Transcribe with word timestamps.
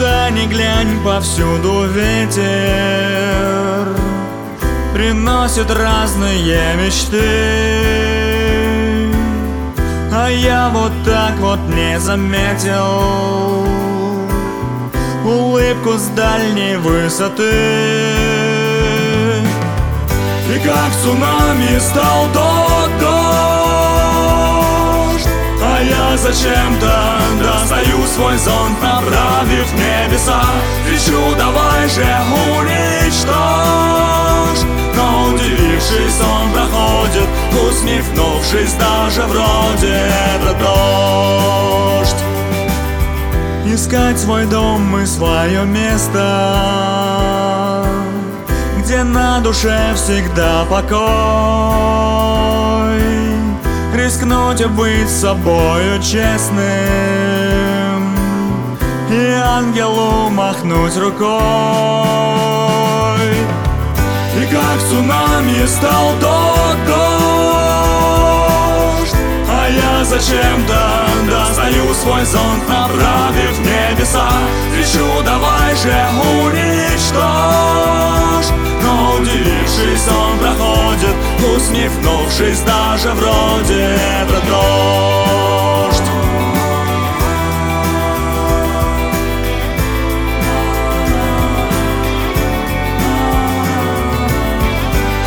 Куда 0.00 0.30
ни 0.30 0.46
глянь, 0.46 0.98
повсюду 1.04 1.84
ветер 1.84 2.40
Приносит 4.94 5.70
разные 5.70 6.74
мечты. 6.76 7.20
А 10.10 10.28
я 10.30 10.70
вот 10.70 10.92
так 11.04 11.36
вот 11.40 11.58
не 11.68 12.00
заметил 12.00 13.66
Улыбку 15.22 15.98
с 15.98 16.06
дальней 16.16 16.76
высоты. 16.78 17.52
И 20.48 20.58
как 20.64 20.90
цунами 21.02 21.78
стал 21.78 22.26
тот 22.32 22.90
дождь 23.00 23.20
А 25.62 25.82
я 25.82 26.16
зачем-то 26.16 27.20
достаю 27.38 28.06
свой 28.06 28.38
зонт 28.38 28.80
Направив 28.82 29.69
небеса 30.20 30.42
Кричу, 30.86 31.34
давай 31.36 31.88
же 31.88 32.04
уничтожь. 32.58 33.30
Но 34.96 35.28
удивившись, 35.28 36.20
он 36.20 36.52
проходит 36.52 37.28
Усмехнувшись, 37.68 38.74
даже 38.74 39.22
вроде 39.22 40.10
это 40.36 40.54
дождь. 40.58 42.22
Искать 43.66 44.18
свой 44.18 44.46
дом 44.46 44.98
и 44.98 45.06
свое 45.06 45.64
место 45.64 46.24
Где 48.78 49.04
на 49.04 49.40
душе 49.40 49.94
всегда 49.94 50.64
покой. 50.68 51.00
Рискнуть 53.94 54.60
и 54.60 54.66
быть 54.66 55.10
собою 55.10 56.00
честным 56.02 57.79
ангелу 59.60 60.30
махнуть 60.30 60.96
рукой. 60.96 61.30
И 64.36 64.46
как 64.50 64.78
цунами 64.88 65.66
стал 65.66 66.14
тот 66.20 66.76
дождь. 66.86 67.00
А 69.48 69.68
я 69.68 70.04
зачем-то 70.04 71.06
достаю 71.28 71.94
свой 71.94 72.24
зонт 72.24 72.68
Направив 72.68 73.56
в 73.56 73.60
небеса. 73.60 74.28
Кричу, 74.74 75.06
давай 75.24 75.76
же 75.76 75.94
уничтожь! 76.42 77.20
Но 78.82 78.92
удивившись, 79.16 80.08
он 80.08 80.38
проходит 80.38 81.16
Усмехнувшись, 81.54 82.60
даже 82.60 83.10
вроде 83.10 83.98
это 84.22 84.40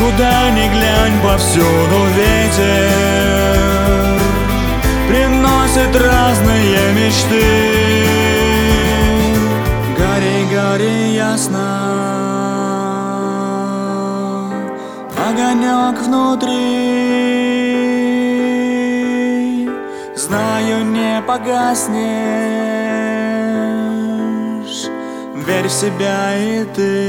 Куда 0.04 0.50
ни 0.52 0.68
глянь, 0.68 1.18
повсюду 1.24 2.00
ветер 2.18 3.24
Приносит 5.08 5.96
разные 5.96 6.92
мечты. 6.94 7.48
Гори, 9.98 10.38
гори 10.52 11.14
ясно. 11.16 11.68
Огонек 15.26 15.98
внутри. 16.02 16.50
Знаю, 20.18 20.84
не 20.84 21.22
погаснешь. 21.22 21.94
Верь 25.48 25.68
в 25.70 25.72
себя 25.72 26.36
и 26.36 26.66
ты 26.76 27.03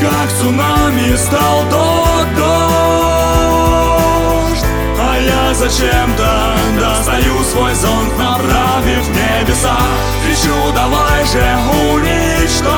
как 0.00 0.28
цунами 0.40 1.14
стал 1.16 1.64
тот 1.70 2.26
дождь. 2.36 2.60
А 4.98 5.18
я 5.18 5.54
зачем-то 5.54 6.56
достаю 6.78 7.44
свой 7.44 7.74
зонт 7.74 8.18
Направив 8.18 9.04
в 9.04 9.10
небеса. 9.10 9.76
Кричу, 10.24 10.72
давай 10.74 11.24
же 11.26 11.58
уничтожь! 11.92 12.70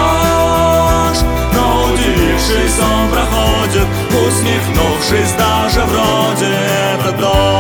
Но 1.54 1.92
удивившись, 1.92 2.78
он 2.80 3.08
проходит 3.10 3.86
Усмехнувшись, 4.10 5.32
даже 5.38 5.80
вроде 5.84 6.50
это 6.94 7.12
дождь 7.12 7.51